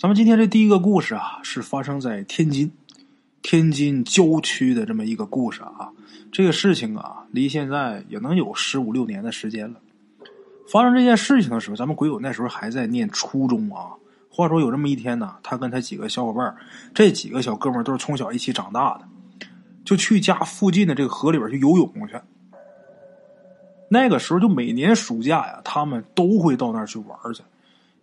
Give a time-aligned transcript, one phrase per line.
[0.00, 2.72] 咱们今天这第一个故事啊，是发生在天津，
[3.42, 5.92] 天津郊区的这么一个故事啊。
[6.32, 9.78] 这个事情啊，离现在也能有十五六年的时间了。
[10.72, 13.92] 发生这件事情的时候，咱们鬼友那时候还在念初中啊。
[14.30, 16.56] 话说有这么一天呢，他跟他几个小伙伴
[16.94, 19.04] 这几个小哥们都是从小一起长大的，
[19.84, 22.18] 就去家附近的这个河里边去游泳去。
[23.90, 27.42] 那个时候就每年暑假呀，他们都会到那儿去玩去，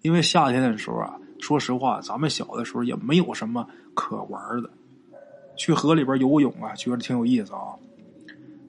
[0.04, 4.70] 因为夏天的时候啊，说实话，咱们小的时候也没有什么可玩的，
[5.55, 7.76] 去河里边游泳啊，觉得挺有意思啊。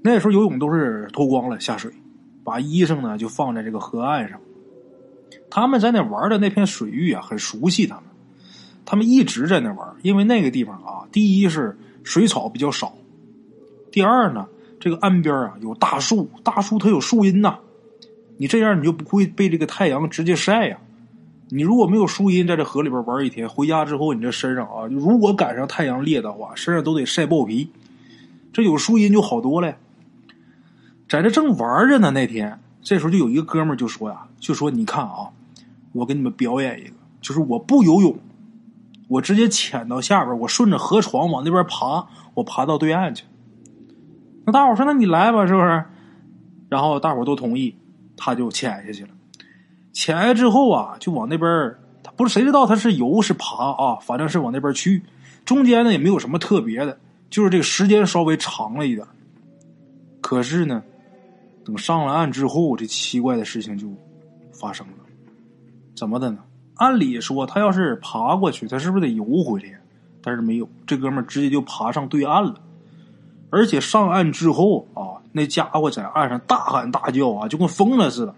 [0.02, 1.90] 那时候游泳都是脱光了下水，
[2.44, 4.40] 把衣裳呢就放在这个河岸上。
[5.50, 8.04] 他们在那玩的那片水域啊，很熟悉他们，
[8.84, 12.94] 他们一直在那玩，因为那个地方啊，第一是水草比较少，
[13.90, 14.46] 第二呢。
[14.80, 17.58] 这个岸边啊有大树，大树它有树荫呐，
[18.36, 20.78] 你这样你就不会被这个太阳直接晒呀。
[21.50, 27.70] 你如果没有树荫，在这河里边玩一天，回家之后你这身上啊，如果赶上太阳烈的话，身上都得晒爆皮。
[28.52, 29.76] 这有树荫就好多了。
[31.08, 35.30] 在这正玩着呢，那天这时候就有一个哥们就说呀，就说你看啊，
[35.92, 38.18] 我给你们表演一个，就是我不游泳，
[39.08, 43.24] 我直接潜到下边，我顺着河床往那边爬，我爬到对岸去。
[44.44, 45.84] 那大伙说：“那你来吧，是不是？”
[46.68, 47.74] 然后大伙都同意，
[48.16, 49.10] 他就潜下去了。
[49.98, 55.02] 潜下之后啊，就往那边他不是谁知道他是游是爬啊，反正是往那边去。
[55.44, 56.96] 中间呢也没有什么特别的，
[57.28, 59.04] 就是这个时间稍微长了一点。
[60.20, 60.80] 可是呢，
[61.64, 63.88] 等上了岸之后，这奇怪的事情就
[64.52, 64.92] 发生了。
[65.96, 66.38] 怎么的呢？
[66.76, 69.80] 按理说他要是爬过去，他是不是得游回来？
[70.22, 72.54] 但是没有，这哥们直接就爬上对岸了。
[73.50, 78.34] 而且上岸之后啊，那家伙在岸上大喊大叫啊，就跟疯了似的，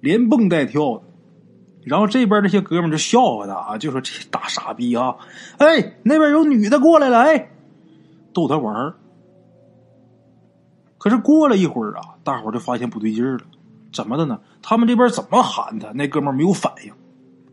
[0.00, 1.02] 连蹦带跳的。
[1.84, 5.16] 然后这边这些哥们就笑话他啊，就说这大傻逼啊！
[5.58, 7.50] 哎，那边有女的过来了，哎，
[8.32, 8.96] 逗他玩儿。
[10.98, 13.38] 可是过了一会儿啊，大伙就发现不对劲了，
[13.92, 14.40] 怎么的呢？
[14.62, 16.92] 他们这边怎么喊他，那哥们没有反应，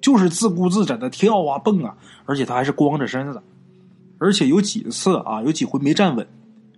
[0.01, 1.95] 就是自顾自在那跳啊蹦啊，
[2.25, 3.39] 而且他还是光着身子，
[4.17, 6.27] 而且有几次啊，有几回没站稳。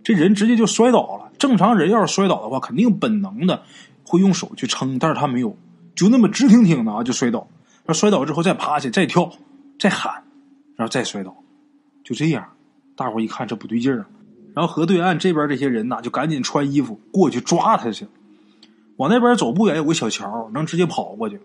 [0.03, 1.31] 这人直接就摔倒了。
[1.39, 3.63] 正常人要是摔倒的话，肯定本能的
[4.05, 5.57] 会用手去撑，但是他没有，
[5.95, 7.47] 就那么直挺挺的啊，就摔倒。
[7.85, 9.29] 那摔倒之后再爬起，再跳，
[9.79, 10.23] 再喊，
[10.75, 11.35] 然后再摔倒，
[12.03, 12.45] 就这样。
[12.95, 14.05] 大伙一看这不对劲儿，
[14.53, 18.07] 然后河对岸这边这些人呐，就赶紧穿衣服过去抓他去。
[18.97, 21.41] 往那边走不远有个小桥，能直接跑过去。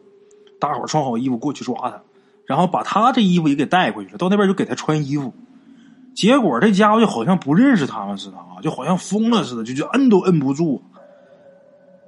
[0.61, 2.01] 大伙穿好衣服过去抓他，
[2.47, 4.19] 然后把他这衣服也给带回去了。
[4.19, 5.35] 到那边就给他穿衣服。
[6.15, 10.83] 结果这家伙就好像不认识他们似的啊，就好像疯了似的，就就摁都摁不住，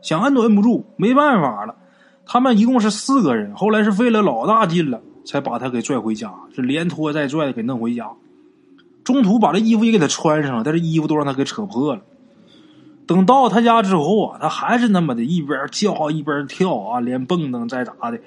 [0.02, 1.76] 想摁都摁不住，没办法了。
[2.26, 8.10] 他们一共是四个人，后来是费了老大劲了，才把他给拽回家，是连拖带拽的给弄回家。
[9.04, 12.02] 中途把这衣服也给他穿上了，但是衣服都让他给扯破了。
[13.06, 18.20] 等到他家之后啊，他还是那么的一边叫一边跳啊，连蹦蹬再咋的，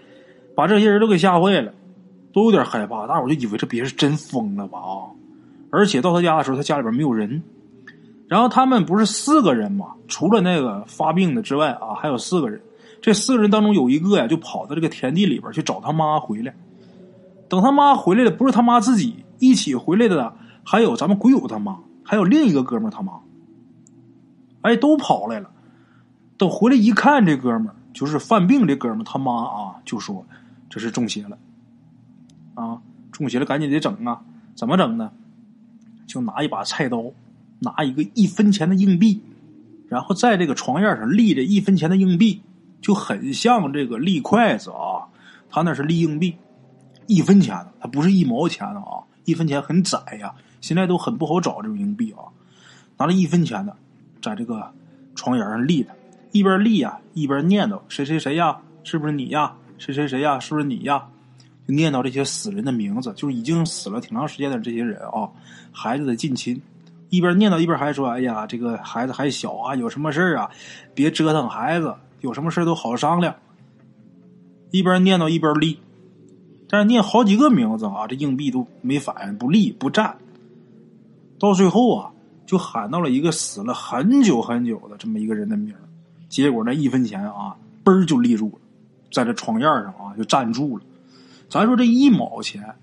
[0.56, 1.72] 把这些人都给吓坏了，
[2.34, 3.08] 都有点害怕。
[3.08, 5.16] 大伙就以为这别人真疯了吧啊！
[5.72, 7.42] 而且到他家的时候，他家里边没有人。
[8.28, 9.94] 然后他们不是四个人嘛？
[10.08, 12.62] 除了那个发病的之外啊，还有四个人。
[13.02, 16.56] 这四个人当中有一个呀，就跑到这个田地里边去找他妈回来。
[17.48, 23.14] 等他妈回来了，不是他妈自己一起回来的，还有咱们鬼友他妈，还有另一个哥们他妈。
[24.62, 25.52] 哎，都跑来了。
[26.38, 30.26] 等回来一看，这哥们就是犯病这哥们他妈啊，就说
[30.70, 31.38] 这是中邪了。
[32.56, 32.82] 啊，
[33.12, 34.22] 中邪了，赶紧得整啊！
[34.56, 35.12] 怎么整呢？
[36.08, 37.04] 就拿一把菜刀，
[37.60, 39.22] 拿一个一分钱的硬币，
[39.88, 42.42] 然后在这个床沿上立着一分钱的硬币，
[42.82, 45.08] 就很像这个立筷子啊。
[45.50, 46.36] 他那是立硬币，
[47.08, 49.04] 一分钱的，他不是一毛钱的啊。
[49.24, 52.30] 一分钱很窄呀，现在都很不好找这种硬币啊。
[52.98, 53.76] 拿了一分钱的，
[54.22, 54.72] 在这个
[55.16, 55.90] 床沿上立着，
[56.32, 59.54] 一边立呀，一边念叨：“谁谁谁呀，是不是你呀？
[59.78, 61.04] 谁谁谁呀，是不是你呀？”
[61.68, 65.28] 就念叨这些死人的名字，就是已经死了挺长时间的这些人啊，
[65.72, 66.62] 孩子的近亲，
[67.10, 70.50] 一边念叨一边还说：“哎呀，这个孩子还小啊，有什么事啊，
[70.94, 73.36] 别折腾孩子，有什么事都好商量。”
[74.72, 75.80] 一边念叨一边立，
[76.68, 80.18] 但是念好几个名字啊，这硬币都没反应，不立不站。
[81.40, 82.12] 到最后啊，
[82.46, 85.74] 就喊到了一个死了很久很久的这么一个人的名
[86.28, 88.60] 结果那一分钱啊，嘣儿就立住了，
[89.12, 90.84] 在这床沿上啊就站住了。
[91.48, 92.76] 咱说这一毛钱，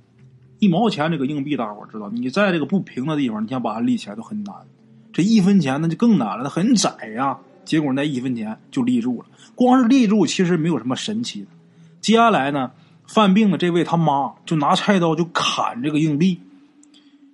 [0.62, 4.54] 一毛钱这个硬币，大伙知道，你在这个不平的地方，你想把它立起来都很难。
[5.12, 7.36] 这一分钱那就更难了，它很窄呀。
[7.64, 9.26] 结果那一分钱就立住了，
[9.56, 11.48] 光是立住其实没有什么神奇的。
[12.00, 12.70] 接下来呢，
[13.08, 16.38] 犯病的这位他妈就拿菜刀就砍这个硬币，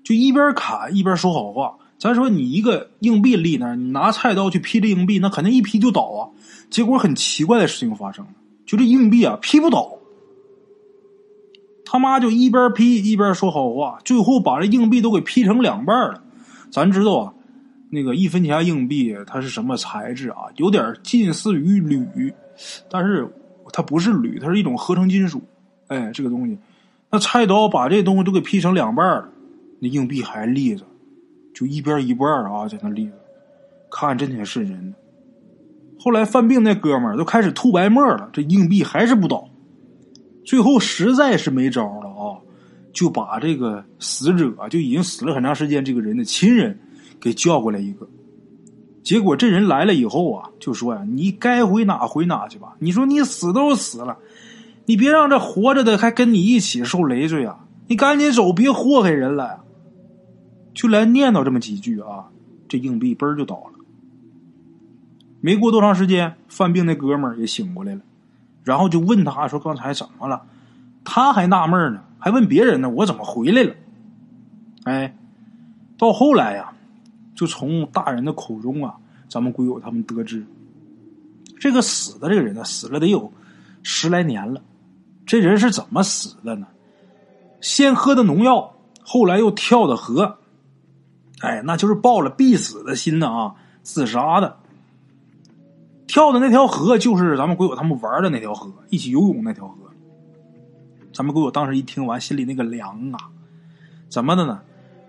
[0.03, 1.77] 就一边砍一边说好话。
[1.99, 6.33] 咱说你一个硬币立那儿，你拿菜刀去劈这硬币，那肯定一劈就倒啊。
[6.71, 8.31] 结果很奇怪的事情发生了，
[8.65, 9.98] 就这硬币啊劈不倒。
[11.91, 16.23] 他妈就一边劈一边说好话，最后把这硬币都给劈成两半了。
[16.71, 17.33] 咱知道啊，
[17.89, 20.43] 那个一分钱硬币它是什么材质啊？
[20.57, 22.31] 有点近似于铝，
[22.91, 23.27] 但是
[23.73, 25.41] 它不是铝，它是一种合成金属。
[25.87, 26.59] 哎，这个东西，
[27.11, 29.29] 那菜刀把这东西都给劈成两半了，
[29.81, 30.85] 那硬币还立着。
[31.55, 33.13] 就一边一半啊，在那立着，
[33.91, 34.99] 看真挺瘆人的。
[35.99, 39.49] 后来犯病那哥们儿都开始吐白沫了，这硬币还是不倒。
[40.49, 42.41] 最后实在是没招了啊，
[42.91, 46.81] 就把这个死者就已经死了很长时间这个人的亲人
[47.21, 48.09] 给叫过来一个。
[49.03, 52.75] 结果这人来了以后啊，就说呀：“你该回哪回哪去吧。
[52.79, 54.17] 你说你死都死了，
[54.87, 57.67] 你别让这活着的还跟你一起受累赘啊！
[57.87, 59.65] 你赶紧走，别祸害人了。”
[60.73, 62.31] 就来念叨这么几句啊，
[62.67, 63.85] 这硬币嘣就倒了。
[65.43, 68.01] 没过多长时间，犯病那哥们儿也醒过来了，
[68.65, 70.43] 然后就问他说：“刚才怎么了？”
[71.05, 73.75] 他还纳闷呢，还问别人呢：“我怎么回来了？”
[74.85, 75.17] 哎，
[75.97, 76.73] 到后来呀，
[77.35, 78.95] 就从大人的口中啊，
[79.29, 80.47] 咱们鬼友他们得知，
[81.59, 83.33] 这个死的这个人呢，死了得有
[83.83, 84.61] 十来年了。
[85.27, 86.67] 这人是怎么死的呢？
[87.61, 90.39] 先喝的农药，后来又跳的河。
[91.41, 94.57] 哎，那就是抱了必死的心呢啊，自杀的。
[96.09, 99.77] 跳的那条河就是咱们鬼友他们玩的那条河，一起游泳那条河。
[101.13, 103.19] 咱们鬼友当时一听完，心里那个凉啊！
[104.09, 104.61] 怎么的呢？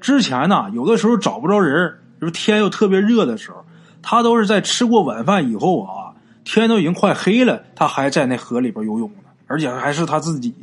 [0.01, 3.63] 之前呢，有的时候找不着人，就是天又特别热的时候，
[4.01, 6.13] 他都是在吃过晚饭以后啊，
[6.43, 10.53] 天都已经快黑了，他还在那河里边游泳呢，而且还是他自己。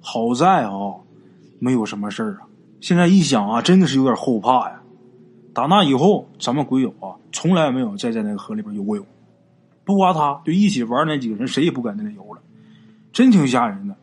[0.00, 0.94] 好在啊，
[1.58, 2.48] 没有什么事啊。
[2.80, 4.80] 现在一想啊，真的是有点后怕呀。
[5.52, 9.04] 打那以后，咱们鬼友啊，从来没有再在那个河里边游过泳。
[9.88, 12.42] 不光他，就一起玩那几个人，谁也不敢在那游了，
[13.10, 13.96] 真挺吓人的。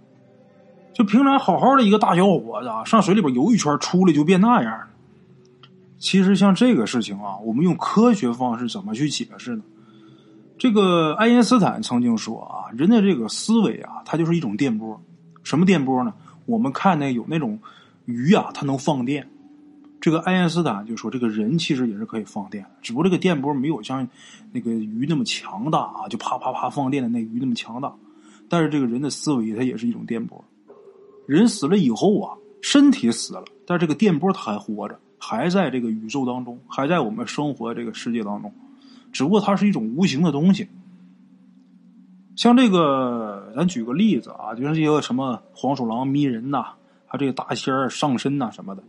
[0.94, 4.88] 就平常好好的一个大小伙子，啊，上水里边游一圈，出来就变那样了。
[6.00, 9.62] 其实像这个事情啊，我们用科学方式怎么去解释呢？
[10.58, 15.00] 这个爱因斯坦曾经说啊，人的这个思维啊，它就是一种电波。
[15.44, 16.12] 什么电波呢？
[16.48, 17.60] 我们看那有那种
[18.06, 19.30] 鱼啊，它能放电。
[20.06, 24.08] 这个爱因斯坦就说，这个人其实也是可以放电的，只不过这个电波没有像
[24.52, 27.92] 那个鱼那么强大啊，就啪啪啪放电的那鱼那么强大。
[28.48, 30.46] 但是这个人的思维，它也是一种电波。
[31.26, 38.54] 人死了以后啊，身体死了，但这个电波它还活着，还在这个宇宙当中，还在我们生活这个世界当中。
[39.12, 40.68] 只不过它是一种无形的东西。
[42.36, 46.76] 像这个，咱举个例子啊，就像这个什么黄鼠狼迷人呐，
[47.08, 48.84] 还有这个大仙儿上身呐什么的。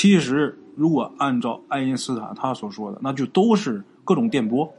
[0.00, 4.72] 其实，如果按照爱因斯坦他所说的，那就都是各种电波。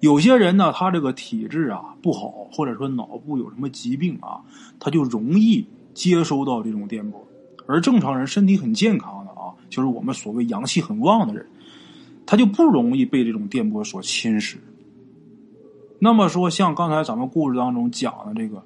[0.00, 4.42] 有些人呢，他这个体质啊不好，或者说脑部有什么疾病啊，
[4.80, 7.24] 他就容易接收到这种电波。
[7.68, 11.46] 而正常人身体很健康的啊，就是我们所谓阳气很旺的人，
[12.26, 14.56] 他就不容易被这种电波所侵蚀。
[16.00, 18.60] 那么说，像刚才咱们故事当中讲的这个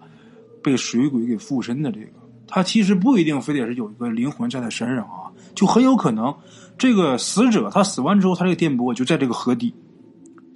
[0.63, 2.22] 被水鬼给附身的这个，
[2.55, 5.33] 他其实不一定非得是有一个灵魂在他身上啊。
[5.55, 6.35] 就很有可能，
[6.77, 9.75] 这个死者他死完之后，他这个电波就在这个河底。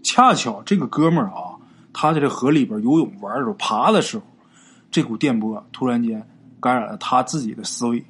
[0.03, 1.57] 恰巧这个哥们儿啊，
[1.93, 4.25] 他在这河里边游泳玩的时候，爬的时候，
[4.91, 6.23] 这股电波突然间
[6.61, 8.05] 感染了他自己的思维，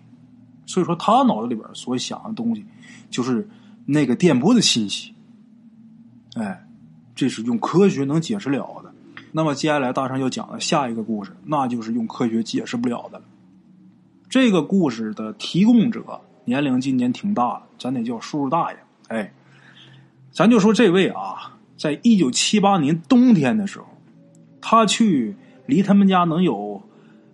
[0.67, 2.65] 所以说他脑子里边所想的东西，
[3.09, 3.49] 就是
[3.87, 5.15] 那个电波的信息。
[6.35, 6.67] 哎，
[7.15, 8.93] 这是用科学能解释了的。
[9.33, 13.25] 那么接下来大圣要讲的下一个故事，那就是用科学解释不了的了。
[14.29, 16.21] 这个故事的提供者。
[16.49, 18.79] 年龄今年挺大了，咱得叫叔叔大爷。
[19.09, 19.33] 哎，
[20.31, 23.87] 咱就说这位啊，在一九七八年冬天的时候，
[24.61, 25.35] 他去
[25.67, 26.81] 离他们家能有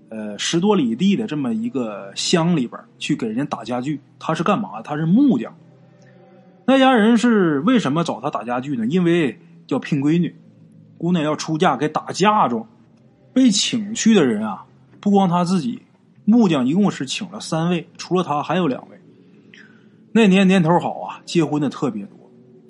[0.08, 4.00] 呃十多里地的这么一个乡里边去给人家打家具。
[4.18, 4.80] 他是干嘛？
[4.80, 5.54] 他是木匠。
[6.64, 8.87] 那家人是为什么找他打家具呢？
[8.87, 10.34] 因为要聘闺女，
[10.96, 12.66] 姑娘要出嫁给打嫁妆。
[13.34, 14.64] 被请去的人啊，
[15.00, 15.82] 不光他自己，
[16.25, 19.00] 木匠一共是请了三位，除了他还有两位。
[20.12, 22.17] 那年年头好啊，结婚的特别多。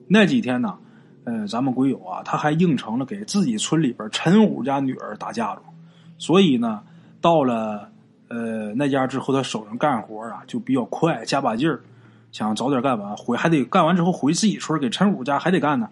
[0.08, 0.78] 那几天呢，
[1.24, 5.62] 呃，咱们鬼友啊，他还应承了给自己村里边陈五家女儿打嫁妆，
[6.18, 6.82] 所以呢，
[7.20, 7.90] 到了
[8.28, 11.80] 呃那家之后，他手上干活啊就比较快，加把劲儿，
[12.30, 15.88] 想早点干完，回还得干完之后回自己村给陈五家还得干呢。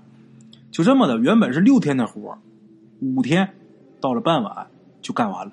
[0.70, 2.38] 就这么的，原本是六天的活，
[3.00, 3.52] 五天
[4.00, 4.68] 到了傍晚
[5.02, 5.52] 就干完了。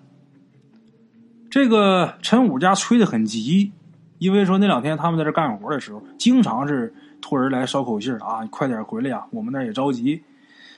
[1.50, 3.72] 这个陈武家催得很急，
[4.18, 10.24] 因为说那两天他们在这干活的时候，经常是托人来捎口信啊，你快点回来呀，我们那也着急。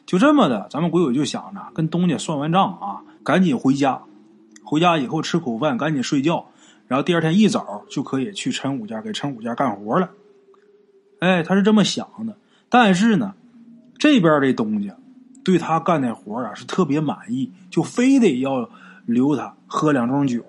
[0.05, 4.01] 就这么的，咱们鬼友就想着跟东家算完账啊，赶紧回家。
[4.63, 6.45] 回家以后吃口饭，赶紧睡觉，
[6.87, 10.11] 然后第二天一早就可以去陈武家给陈武家干活了。
[11.19, 12.37] 哎，他是这么想的。
[12.69, 13.33] 但是呢，
[13.97, 14.95] 这边这东家
[15.43, 18.69] 对他干的活啊是特别满意，就非得要
[19.07, 20.43] 留他喝两盅酒。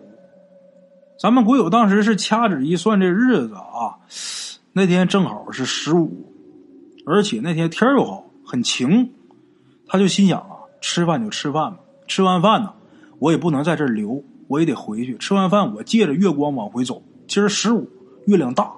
[1.20, 4.00] 咱们鬼友当时是掐指一算这日子啊，
[4.72, 6.32] 那天正好是十五，
[7.04, 9.12] 而且那天天又好，很晴，
[9.86, 12.72] 他就心想啊，吃饭就吃饭吧，吃完饭呢，
[13.18, 15.18] 我也不能在这留，我也得回去。
[15.18, 17.86] 吃完饭我借着月光往回走，今儿十五，
[18.24, 18.72] 月亮大，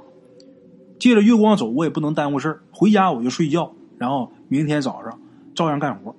[0.99, 2.61] 借着月光走，我也不能耽误事。
[2.72, 5.16] 回家我就睡觉，然后明天早上
[5.54, 6.12] 照样干活。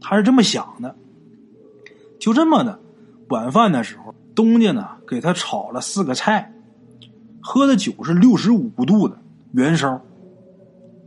[0.00, 0.96] 他是这么想的，
[2.18, 2.80] 就这么的，
[3.28, 4.12] 晚饭的时候。
[4.38, 6.52] 东家呢，给他炒了四个菜，
[7.40, 9.18] 喝的酒是六十五度的
[9.50, 10.00] 原烧。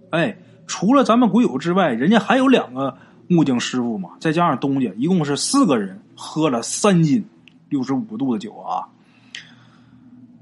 [0.10, 2.98] 哎，除了咱们鬼友之外，人家还有两个
[3.30, 7.26] 木匠师傅嘛，再加上东家，一共是四个人喝了三斤
[7.70, 8.84] 六十五度的酒啊。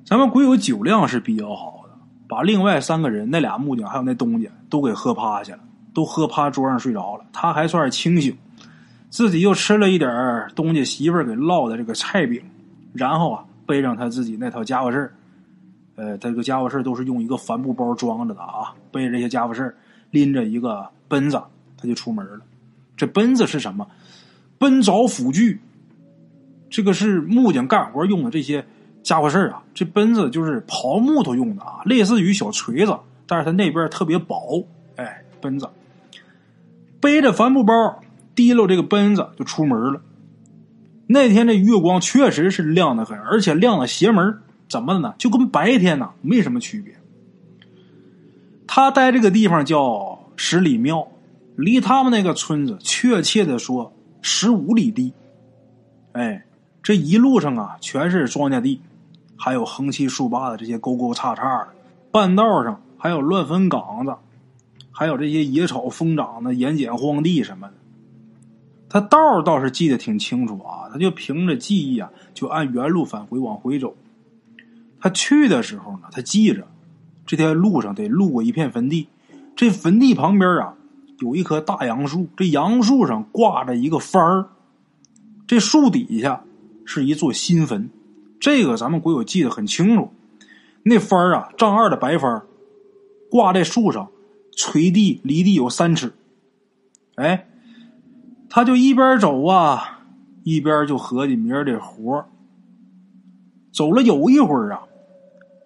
[0.03, 1.91] 咱们鬼友酒量是比较好的，
[2.27, 5.59] 把另外三个人那俩木匠还有那东家都给喝趴下了，
[5.93, 8.35] 都喝趴桌上睡着了，他还算是清醒，
[9.11, 12.41] 自己又吃了一点东家媳妇儿给烙的这个菜饼。
[12.93, 15.13] 然后啊，背上他自己那套家伙事儿，
[15.95, 18.73] 呃，他这个家伙事儿都是用一个帆布包装着的啊。
[18.91, 19.75] 背着这些家伙事儿，
[20.11, 21.41] 拎着一个奔子，
[21.77, 22.39] 他就出门了。
[22.97, 23.87] 这奔子是什么？
[24.57, 25.61] 奔凿斧具，
[26.69, 28.65] 这个是木匠干活用的这些
[29.03, 29.63] 家伙事儿啊。
[29.73, 34.65] 这奔子就是刨木头用的啊，类似于小锤子，但是它那边特别薄。
[34.97, 35.69] 哎，奔子
[36.99, 37.73] 背着帆布包，
[38.35, 40.01] 提溜这个奔子就出门了。
[41.11, 44.37] 那天这月光确实是亮的很，而且亮的邪门
[44.67, 45.15] 怎么的呢？
[45.17, 46.93] 就跟白天呢没什么区别。
[48.67, 51.07] 他待这个地方叫十里庙，
[51.55, 55.11] 离他们那个村子确切的说十五里地。
[56.11, 56.45] 哎，
[56.83, 58.79] 这一路上啊全是庄稼地，
[59.35, 61.69] 还有横七竖八的这些沟沟叉叉的。
[62.11, 64.13] 半道上还有乱坟岗子，
[64.91, 67.73] 还有这些野草疯长的盐碱荒地什么的。
[68.89, 73.95] 他道倒是记得挺清楚啊，他就凭着记忆啊，就按原路返回往回走。
[74.99, 76.67] 他去的时候呢，他记着
[77.27, 79.07] 这条路上得路过一片坟地，
[79.55, 80.73] 这坟地旁边啊
[81.19, 84.47] 有一棵大杨树，这杨树上挂着一个幡儿，
[85.45, 86.43] 这树底下
[86.83, 87.91] 是一座新坟。
[88.39, 90.11] 这个咱们鬼友记得很清楚，
[90.81, 92.47] 那幡儿啊，丈二的白幡儿，
[93.29, 94.09] 挂在树上，
[94.57, 96.11] 垂地离地有三尺，
[97.13, 97.45] 哎。
[98.49, 99.99] 他就一边走啊，
[100.43, 102.25] 一边就合计明儿这活
[103.71, 104.81] 走了有一会儿啊，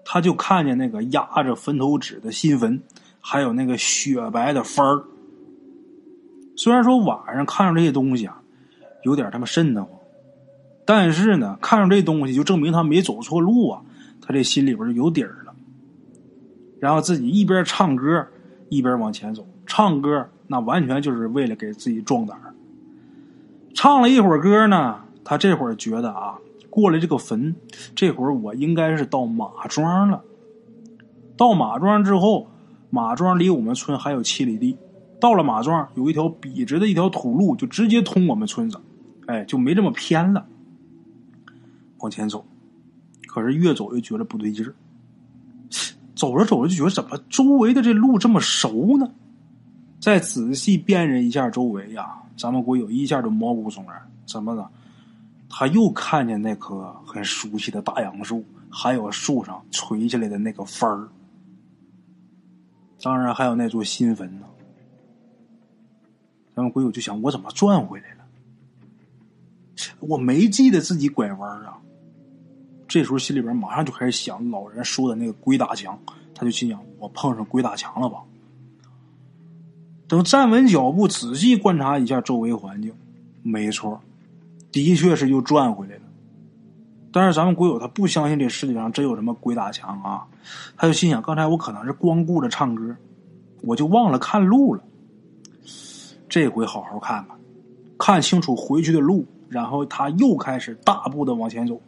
[0.03, 2.81] 他就看见那个压着坟头纸的新坟，
[3.21, 5.05] 还有那个雪白的幡儿。
[6.55, 8.41] 虽然说晚上看着这些东西啊，
[9.03, 9.97] 有点他妈瘆得慌，
[10.85, 13.81] 但是呢，看着这东西就证明他没走错路啊，
[14.21, 15.55] 他这心里边就有底儿了。
[16.79, 18.27] 然后自己一边唱歌
[18.69, 22.52] 一边往前走，唱歌那完全就是为了给自己壮胆儿。
[23.73, 26.37] 唱了一会儿歌呢，他这会儿觉得啊，
[26.69, 27.55] 过了这个坟，
[27.95, 30.23] 这会儿我应该是到马庄了。
[31.35, 32.47] 到马庄之后，
[32.89, 34.77] 马庄离我们村还有七里地。
[35.19, 38.79] 到了马庄，有一条笔直的一条土路，就直接通我们村子，
[39.25, 40.45] 哎，就没这么偏了。
[41.99, 42.45] 往前走，
[43.27, 44.75] 可是越走越觉得不对劲儿。
[46.13, 49.09] 走着走着就觉得怎么周围的这路这么熟呢？
[49.99, 52.22] 再仔细辨认一下周围呀。
[52.37, 54.69] 咱们鬼友一下就毛骨悚然，怎么的？
[55.49, 61.07] 他又看见那棵很熟悉的大杨树，还有树上垂下来的那个幡儿，
[63.01, 64.47] 当然还有那座新坟呢。
[66.55, 68.25] 咱们鬼友就想：我怎么转回来了？
[69.99, 71.77] 我没记得自己拐弯啊！
[72.87, 75.99] 这时候心里边马上就开始想老人说的那个鬼打墙，
[76.33, 78.23] 他就心想：我碰上鬼打墙了吧？
[80.07, 82.93] 等站稳脚步，仔细观察一下周围环境，
[83.41, 83.99] 没错，
[84.71, 86.01] 的确是又转回来了。
[87.11, 90.25] 但是咱们鬼友他不相信这世界上真有什么鬼打墙啊，
[90.75, 92.95] 他就心想：刚才我可能是光顾着唱歌，
[93.61, 94.83] 我就忘了看路了。
[96.27, 97.37] 这回好好看看，
[97.97, 101.79] 看清楚回去的路，然后他又开始大步的往前走。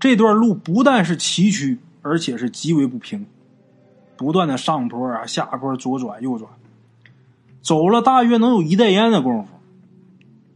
[0.00, 3.24] 这段路不但是崎岖，而且是极为不平，
[4.16, 6.50] 不断的上坡啊、下坡、左转右转。
[7.62, 9.48] 走了大约能有一袋烟的功夫，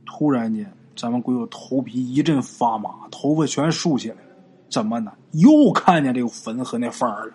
[0.05, 4.21] 突然间咱们鬼友头皮一阵发麻，头发全竖起来了。
[4.69, 5.13] 怎么呢？
[5.33, 7.35] 又看见这个坟和那范儿了。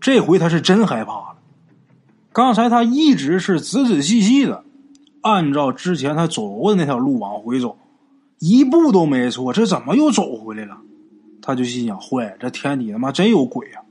[0.00, 1.34] 这回他是真害怕了。
[2.32, 4.64] 刚才他一直是仔仔细细的
[5.20, 7.76] 按照之前他走过的那条路往回走，
[8.38, 9.52] 一步都没错。
[9.52, 10.78] 这怎么又走回来了？
[11.42, 13.82] 他就心想：坏，这天底他妈真有鬼啊！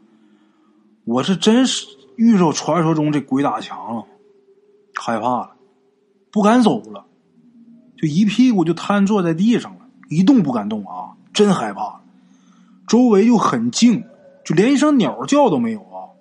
[1.04, 4.06] 我是真是遇着传说中这鬼打墙了，
[5.00, 5.52] 害怕了，
[6.32, 7.06] 不敢走了，
[7.98, 11.16] 就一屁股就瘫坐在地上了，一动不敢动啊！
[11.34, 12.02] 真害怕。
[12.88, 14.04] 周围又很静，
[14.44, 16.12] 就连一声鸟叫都没有啊！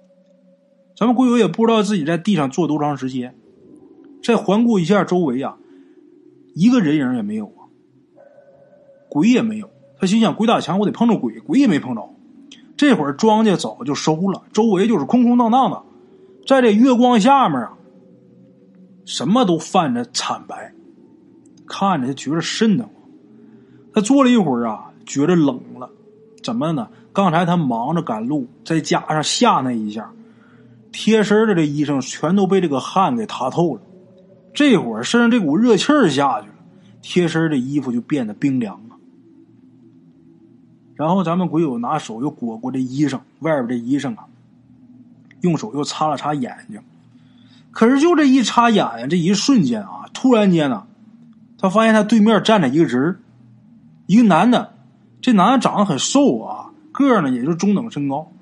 [0.97, 3.35] 咱们鬼友也不知道自己在地上坐多长时间，
[4.23, 5.57] 再环顾一下周围啊，
[6.55, 7.67] 一个人影也没有啊，
[9.09, 9.71] 鬼也没有。
[9.99, 12.09] 他心想：鬼打墙，我得碰着鬼，鬼也没碰着。
[12.77, 15.83] 这会儿庄稼早就收了，周围就是空空荡荡的，
[16.47, 17.78] 在这月光下面啊，
[19.09, 20.75] 什么都泛着惨白，
[21.67, 22.93] 看着就觉着瘆得慌。
[23.95, 25.91] 他坐了一会儿啊，觉着冷了，
[26.43, 26.91] 怎么呢？
[27.15, 30.13] 刚才他忙着赶路，再加上下那一下，
[30.93, 33.81] 贴身的这衣裳全都被这个汗给塌透了。
[34.53, 36.55] 这会儿身上这股热气儿下去了，
[37.01, 38.97] 贴身的衣服就变得冰凉了。
[40.95, 44.27] 然后咱们鬼友拿手又裹裹这衣裳，外边这衣裳啊，
[45.41, 46.79] 用手又擦了擦眼睛。
[47.79, 50.89] 可是就这一插眼睛，这一瞬间啊，突然间呢，
[51.61, 53.21] 他发现他对面站着一个人
[54.07, 54.75] 一个男的。
[55.21, 58.33] 这男的长得很瘦啊，个儿呢也就中等身高。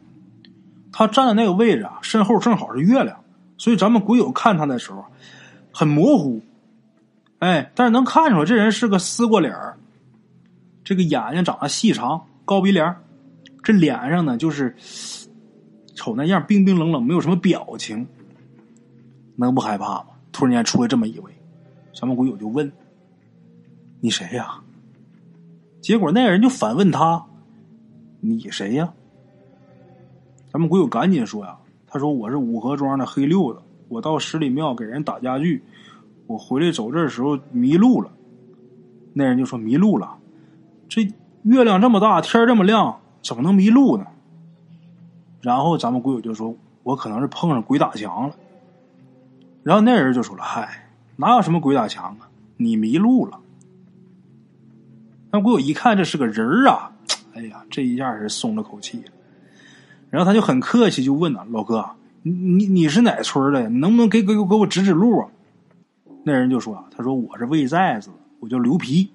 [0.90, 3.22] 他站的那个位置啊，身后正好是月亮，
[3.58, 5.04] 所以咱们鬼友看他的时候
[5.70, 6.40] 很模糊。
[7.40, 9.76] 哎，但是能看出来这人是个丝瓜脸儿
[10.82, 12.22] 这个眼睛长得细长。
[12.46, 12.96] 高鼻梁，
[13.62, 14.74] 这脸上呢就是
[15.94, 18.06] 瞅那样冰冰冷冷，没有什么表情，
[19.36, 20.06] 能不害怕吗？
[20.32, 21.32] 突然间出来这么一位，
[21.94, 22.70] 咱们鬼友就问
[24.00, 24.60] ：“你谁呀？”
[25.80, 27.24] 结果那人就反问他
[28.20, 28.92] ：“你谁呀？”
[30.52, 35.62] 咱们鬼友赶紧说呀：“他说我是五河庄的黑六子，我到十里庙给人打家具，
[36.26, 38.10] 我回来走这时候迷路了。”
[39.14, 40.16] 那人就说：“迷路了，
[40.88, 41.08] 这。”
[41.46, 44.04] 月亮这么大，天这么亮，怎么能迷路呢？
[45.40, 48.34] 然后咱们鬼友就说：“我可能是碰上鬼打墙了。”
[49.66, 52.30] 然后那人就说了：“嗨，哪有什么鬼打墙啊？
[52.56, 53.40] 你迷路了。”
[55.32, 56.92] 那鬼友一看这是个人啊，
[57.34, 59.02] 哎呀，这一下是松了口气。
[60.08, 61.84] 然后他就很客气，就问呐：“老哥，
[62.22, 63.68] 你你你是哪村的？
[63.68, 65.28] 你能不能给给给我指指路啊？”
[66.22, 69.10] 那人就说：“啊他说我是魏寨子，我叫刘皮。”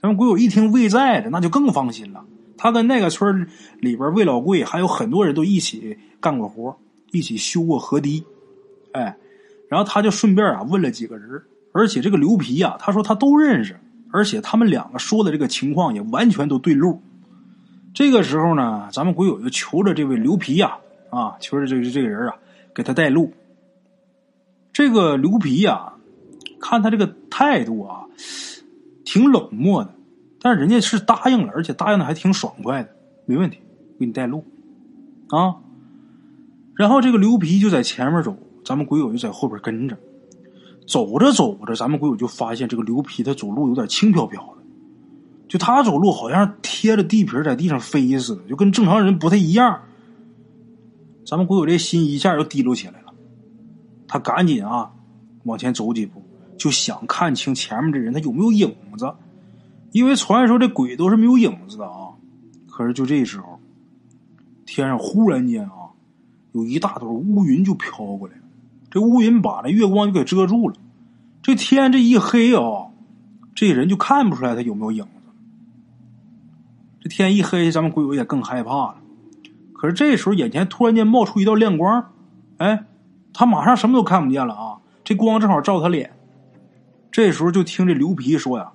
[0.00, 2.24] 咱们鬼友一听魏在的，那就更放心了。
[2.56, 3.48] 他跟那个村
[3.80, 6.78] 里边魏老贵还有很多人都一起干过活，
[7.10, 8.24] 一起修过河堤。
[8.92, 9.16] 哎，
[9.68, 13.78] 然后他就顺便啊问了几个人，而且这个刘皮啊，他说他都认识，
[14.12, 17.02] 而且他们两个说的这个情况也完全都对路。
[17.94, 20.78] 这个时候呢，咱们鬼友就求着这位刘皮呀，
[21.10, 22.36] 啊，求着这个这个人啊，
[22.74, 23.32] 给他带路。
[24.72, 25.94] 这个刘皮呀，
[26.60, 28.04] 看他这个态度啊。
[29.04, 29.94] 挺冷漠的，
[30.38, 32.90] 但是人家是答应了，而且答应的还挺爽快的，
[33.24, 33.58] 没问题，
[33.98, 34.44] 给你带路，
[35.30, 35.56] 啊。
[36.74, 38.36] 然后这个刘皮就在前面走，
[38.68, 39.96] 咱们鬼友就在后边跟着。
[40.86, 44.62] 走着走着，咱们鬼友就发现这个刘皮他走路有点轻飘飘的，
[45.48, 49.80] 就他走路好像贴着地皮在地上飞似的，就跟正常人不太一样。
[51.24, 53.14] 咱们鬼友这心一下就提溜起来了，
[54.06, 54.92] 他赶紧啊
[55.44, 56.22] 往前走几步。
[56.58, 59.14] 就想看清前面这人他有没有影子，
[59.92, 62.12] 因为传说这鬼都是没有影子的啊。
[62.66, 63.58] 可是就这时候，
[64.66, 65.92] 天上忽然间啊，
[66.52, 68.34] 有一大朵乌云就飘过来，
[68.90, 70.74] 这乌云把那月光就给遮住了。
[71.42, 72.88] 这天这一黑啊，
[73.54, 75.10] 这人就看不出来他有没有影子。
[77.00, 78.96] 这天一黑，咱们鬼友也更害怕了。
[79.72, 82.10] 可是这时候眼前突然间冒出一道亮光，
[82.56, 82.84] 哎，
[83.32, 84.78] 他马上什么都看不见了啊！
[85.04, 86.10] 这光正好照他脸。
[87.12, 88.72] 这时候就听这刘皮说呀，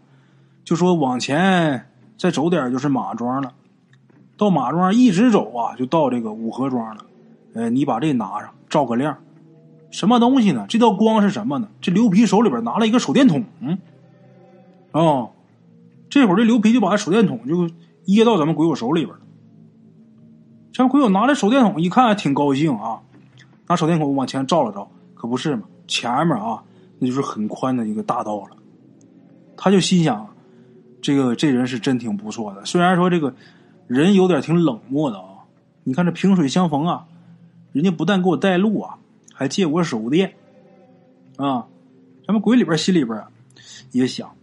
[0.63, 3.53] 就说往前再走点就是马庄了，
[4.37, 7.05] 到马庄一直走啊，就到这个五河庄了。
[7.53, 9.17] 呃，你把这拿上，照个亮。
[9.93, 10.65] 什么东西呢？
[10.67, 11.69] 这道光是什么呢？
[11.79, 13.45] 这刘皮手里边拿了一个手电筒。
[14.91, 15.29] 哦，
[16.09, 17.69] 这会儿这刘皮就把手电筒就
[18.05, 19.21] 掖到咱们鬼友手里边了。
[20.73, 23.01] 咱鬼友拿着手电筒一看，挺高兴啊，
[23.67, 26.63] 拿手电筒往前照了照，可不是嘛，前面啊。
[26.97, 28.57] 那就是很宽的一个大道了，
[29.57, 30.27] 他就心想，
[31.01, 32.65] 这个这人是真挺不错的。
[32.65, 33.35] 虽然说这个
[33.87, 35.45] 人有点挺冷漠的啊，
[35.83, 37.05] 你看这萍水相逢啊，
[37.73, 38.97] 人家不但给我带路啊，
[39.33, 40.33] 还借我手电
[41.37, 41.67] 啊。
[42.25, 43.21] 咱们鬼里边心里边
[43.91, 44.33] 也想，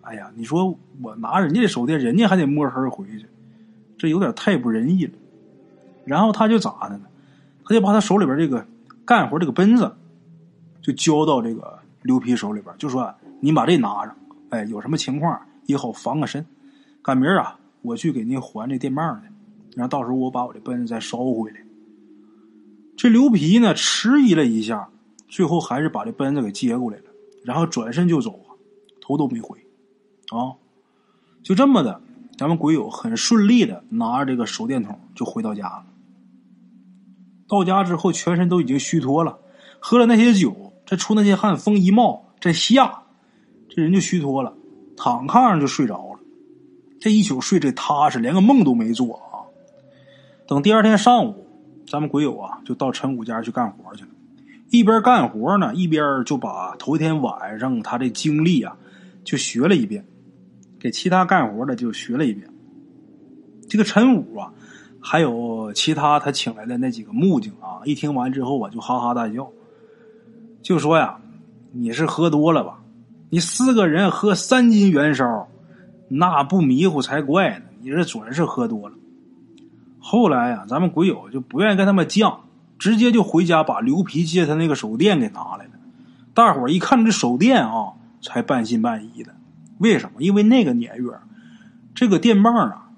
[0.00, 3.26] 哎呀，你说我拿人家的手电，人家还得摸黑回去，
[3.98, 5.12] 这有点太不仁义了。
[6.06, 7.04] 然后他就咋的呢？
[7.64, 8.66] 他就把他手里边这个
[9.04, 9.94] 干活这个本子，
[10.80, 14.14] 就交到这个刘皮手里边，就说你把这拿着，
[14.48, 16.44] 哎，有什么情况也好防个身。
[17.02, 19.28] 赶明儿啊，我去给您还这电棒去，
[19.76, 21.58] 然后到时候我把我的本子再捎回来。
[22.96, 24.88] 这刘皮呢，迟疑了一下，
[25.28, 27.04] 最后还是把这本子给接过来了，
[27.44, 28.54] 然后转身就走啊，
[29.00, 29.58] 头都没回。
[30.30, 30.56] 啊，
[31.42, 32.00] 就这么的，
[32.38, 35.84] 咱们鬼友很顺利的拿着这个手电筒就回到家了。
[37.48, 39.38] 到家之后，全身都已经虚脱了，
[39.78, 43.02] 喝了那些酒，再出那些汗，风一冒，这下，
[43.68, 44.54] 这人就虚脱了，
[44.96, 46.20] 躺炕上就睡着了。
[47.00, 49.44] 这一宿睡这踏实，连个梦都没做啊。
[50.46, 51.41] 等第二天上午，
[51.92, 54.08] 咱们鬼友啊就到陈武家去干活去了，
[54.70, 58.74] 一边干活呢，一边就把头一天晚上他的经历啊
[59.24, 60.02] 就学了一遍，
[60.80, 62.48] 给其他干活的就学了一遍。
[63.68, 64.50] 这个陈武啊，
[65.02, 69.52] 还有其他他请来的那几个木匠啊，一听完之后啊就哈哈大笑，
[70.62, 71.20] 就说呀
[71.72, 72.82] ：“你是喝多了吧？
[73.28, 75.46] 你四个人喝三斤元烧。”
[76.08, 77.66] 那不迷糊才怪呢！
[77.82, 78.96] 你这准是喝多了。
[80.04, 82.40] 后来呀，咱们鬼友就不愿意跟他们犟，
[82.76, 85.70] 直接就回家把刘皮借他那个手电给拿来了。
[86.34, 89.32] 大伙儿一看这手电啊，才半信半疑的。
[89.78, 90.20] 为什么？
[90.20, 91.12] 因为那个年月，
[91.94, 92.90] 这个电棒啊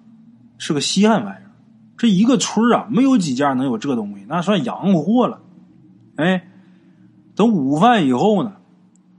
[0.57, 1.51] 是个稀罕玩意儿，
[1.99, 5.41] 这一个村啊没有几家能有这东西，那算洋货了。
[6.17, 6.47] 哎，
[7.37, 8.55] 等午饭以后呢，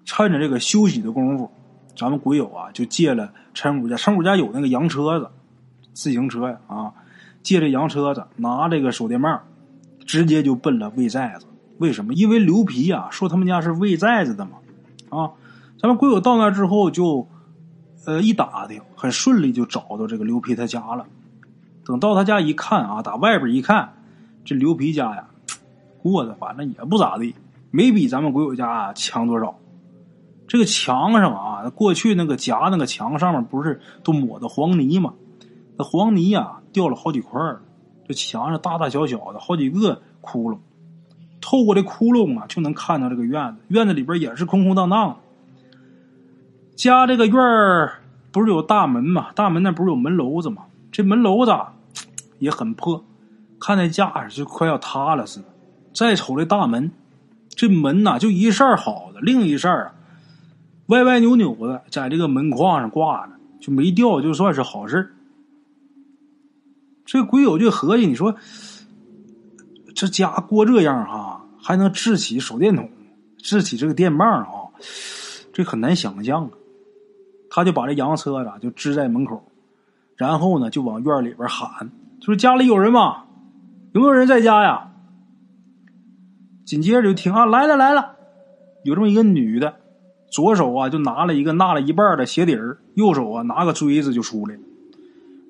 [0.06, 1.52] 趁着这个休息的功夫。
[1.98, 5.30] 咱们鬼友啊，就借了陈武家，陈武家有那个洋车子，
[5.93, 6.93] 自行车呀啊，
[7.46, 9.40] 借着洋车子，拿这个手电棒，
[10.04, 11.46] 直接就奔了魏寨子。
[11.78, 12.12] 为什么？
[12.16, 14.54] 因为刘皮啊说他们家是魏寨子的嘛
[15.10, 15.32] 啊。
[15.80, 17.28] 咱们鬼友到那之后就，
[18.08, 21.06] 呃，一打听，很顺利就找到这个刘皮他家了。
[21.86, 23.94] 等到他家一看啊，打外边一看，
[24.44, 25.28] 这刘皮家呀，
[26.02, 27.36] 过得反正也不咋地，
[27.70, 29.56] 没比咱们鬼友家啊强多少。
[30.48, 35.14] 这个墙上啊，过去那个夹那个墙上面不是都抹的黄泥吗？
[35.78, 37.42] 那黄泥呀掉了好几块
[38.06, 40.58] 这墙上大大小小的好几个窟窿，
[41.40, 43.62] 透过这窟窿啊，就能看到这个院子。
[43.70, 45.18] 院子里边也是空空荡荡。
[46.76, 48.02] 家这个院儿
[48.34, 49.28] 不是有大门吗？
[49.34, 50.64] 大门那不是有门楼子吗？
[50.92, 51.56] 这门楼子
[52.40, 53.04] 也很破，
[53.60, 55.46] 看那架势就快要塌了似的。
[55.94, 56.92] 再瞅这大门，
[57.50, 59.94] 这门呐就一扇好的，另一扇啊。
[60.88, 65.16] 歪歪扭扭的，在这个门框上挂着，就没掉，就算是好事
[67.06, 68.36] 这鬼友就合计，你说
[69.94, 72.89] 这家过这样哈，还能支起手电筒，
[73.38, 74.50] 支起这个电棒啊，
[75.54, 76.50] 这很难想象啊。
[77.50, 79.41] 他就把这洋车子就支在门口，
[80.18, 81.89] 然后呢就往院里边喊，
[82.20, 83.24] 就说家里有人吗？
[83.94, 84.91] 有没有人在家呀？
[86.65, 88.15] 紧接着就听啊，来了来了，
[88.84, 89.76] 有这么一个女的。
[90.32, 94.62] 左手啊，就拿了一个纳了一半的鞋底儿，右手啊拿个锥子就出来了。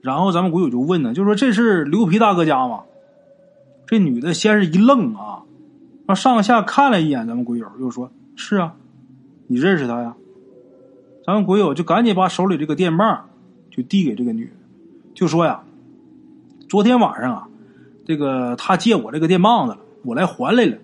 [0.06, 2.84] 然后咱们鬼友就问呢，就说这是刘皮大哥家吗？
[3.88, 5.42] 这女的先是一愣啊，
[6.06, 8.76] 啊上下看了一眼咱们鬼友，又说是啊，
[9.48, 10.16] 你认识他呀？
[11.26, 13.28] 咱们鬼友就赶紧把手里这个电棒
[13.72, 14.52] 就递给这个女的，
[15.16, 15.64] 就说呀，
[16.70, 17.48] 昨天晚上啊，
[18.06, 20.78] 这个他借我这个电棒子，我来还来了。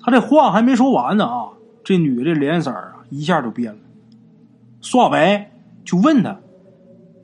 [0.00, 1.50] 他这话还没说完呢啊，
[1.84, 2.90] 这女的脸色啊。
[3.10, 3.78] 一下就变了，
[4.80, 5.52] 刷白
[5.84, 6.36] 就问他：“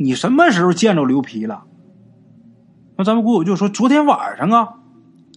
[0.02, 1.64] 你什么时候见着刘皮了？”
[2.96, 4.76] 那咱们姑姑就说：“昨天晚上啊。”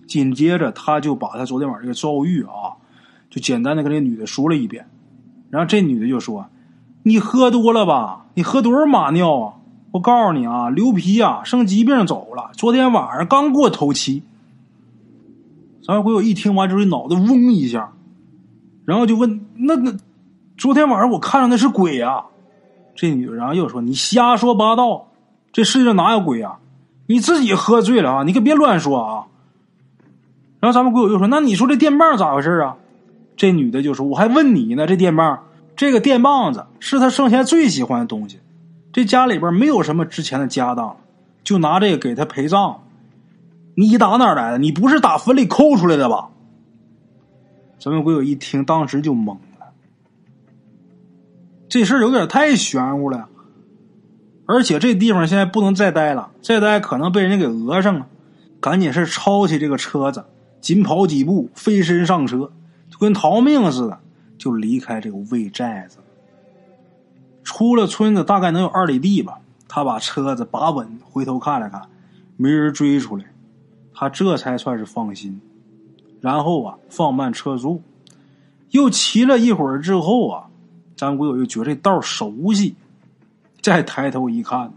[0.08, 2.76] 紧接着他就把他昨天晚上这个遭遇啊，
[3.30, 4.88] 就简单的跟这女的说了一遍。
[5.50, 6.48] 然后这女的就说
[7.04, 8.26] ：“你喝多了吧？
[8.36, 9.54] 你喝多少马尿啊？
[9.92, 14.24] 我告诉你啊，刘皮啊生疾病走了，昨天晚上刚过头七。”
[15.86, 17.94] 咱们鬼友一听完之后，脑袋嗡一下，
[18.86, 19.94] 然后就问：“那那？”
[20.58, 22.26] 昨天晚上我看到那是鬼呀！
[22.96, 25.08] 这女的然后又说：“你瞎说八道，
[25.52, 26.60] 这世界上哪有鬼啊？
[27.08, 28.24] 你自己喝醉了啊！
[28.24, 29.26] 你可别乱说啊！”
[30.62, 32.78] 然后咱们鬼友又说：“那你说这电棒咋回事啊？”
[33.36, 35.44] 这女的就说：“我还问你呢，这电棒，
[35.76, 38.40] 这个电棒子是他生前最喜欢的东西，
[38.94, 40.96] 这家里边没有什么值钱的家当，
[41.44, 42.82] 就拿这个给他陪葬。
[43.76, 44.60] 你打哪来的？
[44.60, 46.30] 你不是打坟里抠出来的吧？”
[47.80, 49.36] 咱们鬼友一听，当时就懵。
[51.74, 53.30] 这事儿有点太玄乎了，
[54.46, 58.06] 而且这地方现在不能再待了，再待可能被人家给讹上了。
[58.60, 60.24] 赶紧是抄起这个车子，
[60.62, 62.52] 紧跑几步，飞身上车，
[62.92, 63.98] 就跟逃命似的，
[64.38, 65.98] 就离开这个魏寨子。
[67.44, 69.40] 出了村子大概能有二里地吧。
[69.68, 71.82] 他把车子把稳，回头看了看，
[72.38, 73.26] 没人追出来，
[73.96, 75.42] 他这才算是放心。
[76.22, 77.82] 然后啊，放慢车速，
[78.70, 80.50] 又骑了一会儿之后啊，
[81.04, 82.76] 张国友又觉得这道熟悉，
[83.62, 84.72] 再抬头一看，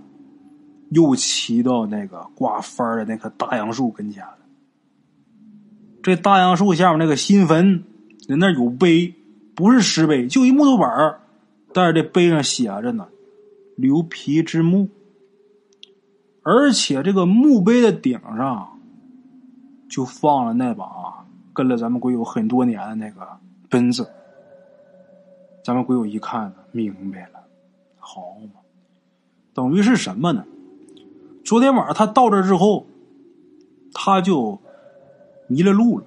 [0.90, 4.38] 又骑到那个挂幡的那棵大杨树跟前了。
[6.02, 7.84] 这大杨树下面那个新坟，
[8.28, 9.14] 人那有碑，
[9.54, 11.18] 不是石碑，就一木头板，
[11.72, 13.08] 但是这碑上写着呢。
[13.76, 14.88] 刘皮之墓，
[16.42, 18.78] 而且这个墓碑的顶上
[19.86, 20.86] 就放了那把
[21.52, 23.26] 跟了咱们鬼友很多年的那个
[23.68, 24.08] 奔子。
[25.66, 27.40] 咱们鬼友一看明白了，
[27.98, 28.60] 好嘛，
[29.52, 30.44] 等于是什么呢？
[31.44, 32.86] 昨天晚上他到这之后，
[33.92, 34.60] 他就
[35.48, 36.04] 迷了路了。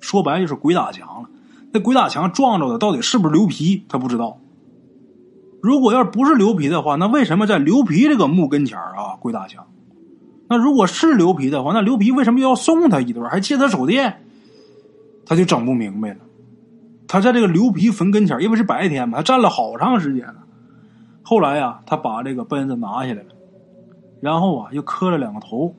[0.00, 1.28] 说白就是鬼打墙了。
[1.70, 3.84] 那鬼打墙撞着的到底是不是刘皮？
[3.88, 4.40] 他不知道。
[5.62, 9.68] 如果要不是刘皮的话，那为什么在刘皮这个墓跟前啊鬼打墙？
[10.48, 14.24] 那如果是刘皮的话，那刘皮为什么要送他一段，还借他手电？
[15.24, 16.16] 他就整不明白了。
[17.12, 20.36] 他在这个刘皮坟跟前，因为是白天嘛，他站了好长时间了。
[21.22, 23.34] 后来呀，他把这个奔子拿下来了，
[24.22, 25.74] 然后啊又磕了两个头，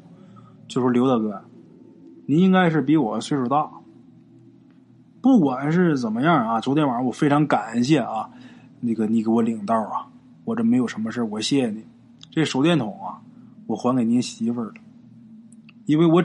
[0.67, 1.41] 就说：“刘大哥，
[2.27, 3.67] 您应该是比我岁数大。
[5.21, 8.29] 不管是怎么样啊，昨天晚上我非常感谢啊。”
[8.79, 10.05] 那个，你给我领道啊！
[10.45, 11.83] 我这没有什么事我谢谢你。
[12.29, 13.17] 这手电筒啊，
[13.65, 14.73] 我还给您媳妇儿了，
[15.87, 16.23] 因为我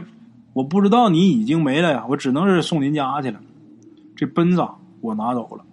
[0.53, 3.41] 我不知道你已经没了呀，我只能是送您家去了。
[4.15, 4.61] 这奔子
[5.01, 5.65] 我拿走了，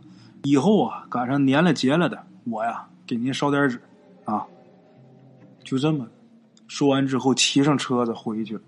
[0.43, 3.81] 以后啊，赶上年了节了的，我呀给您烧点纸
[4.23, 4.45] 啊。
[5.63, 6.07] 就这么
[6.67, 8.61] 说完之后，骑上车子回去了。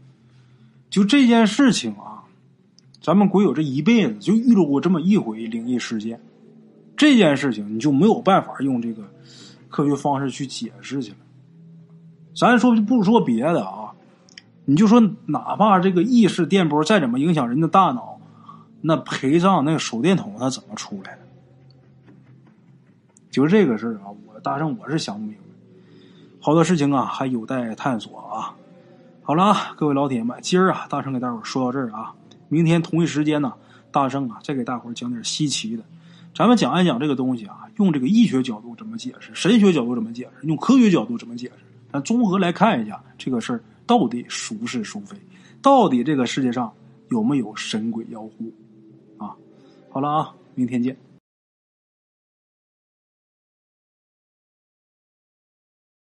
[0.89, 2.23] 就这件事情啊，
[3.01, 6.19] 咱们鬼友这一辈子就遇到过这么一回灵异事件。
[6.95, 9.03] 这件事情你就没有办法用这个
[9.69, 11.17] 科学方式去解释去了。
[12.35, 13.93] 咱说不说别的啊？
[14.65, 18.16] 你就说哪怕这个意识电波再怎么影响人的大脑，
[18.81, 21.19] 那陪葬那个手电筒它怎么出来的？
[23.31, 25.41] 就这个事儿啊，我大圣我是想不明白。
[26.39, 28.55] 好多事情啊还有待探索啊。
[29.21, 32.13] 好了啊，各位老铁们，今儿啊大圣给大伙说到这儿啊，
[32.47, 33.53] 明天同一时间呢，
[33.91, 35.83] 大圣啊再给大伙讲点稀奇的。
[36.33, 41.65] 咱们讲一讲这个东西啊，用这个医学角度怎么解释，神学角度怎么解释，用科学角度怎么解释？
[41.91, 45.17] 咱综合来看一下这个事儿到底孰是孰非，
[45.61, 46.71] 到底这个世界上
[47.09, 48.53] 有没有神鬼妖狐？
[49.89, 51.06] 好了啊，明天见。